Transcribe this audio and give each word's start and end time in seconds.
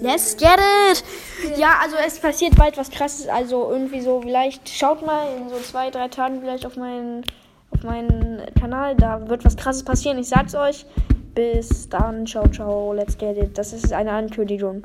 Let's 0.00 0.36
get 0.36 0.58
it! 0.58 1.04
Ja, 1.56 1.78
also 1.80 1.96
es 2.04 2.18
passiert 2.18 2.56
bald 2.56 2.76
was 2.76 2.90
krasses. 2.90 3.28
Also 3.28 3.70
irgendwie 3.70 4.00
so, 4.00 4.20
vielleicht 4.20 4.68
schaut 4.68 5.04
mal 5.04 5.28
in 5.36 5.48
so 5.48 5.56
zwei, 5.58 5.90
drei 5.90 6.08
Tagen 6.08 6.40
vielleicht 6.40 6.66
auf 6.66 6.76
meinen, 6.76 7.24
auf 7.70 7.82
meinen 7.82 8.42
Kanal. 8.58 8.96
Da 8.96 9.28
wird 9.28 9.44
was 9.44 9.56
krasses 9.56 9.84
passieren. 9.84 10.18
Ich 10.18 10.28
sag's 10.28 10.54
euch. 10.54 10.86
Bis 11.34 11.88
dann. 11.88 12.26
Ciao, 12.26 12.48
ciao. 12.48 12.92
Let's 12.92 13.16
get 13.16 13.36
it. 13.36 13.56
Das 13.56 13.72
ist 13.72 13.92
eine 13.92 14.10
Ankündigung. 14.10 14.82